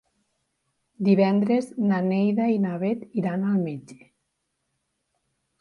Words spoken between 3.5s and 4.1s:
al metge.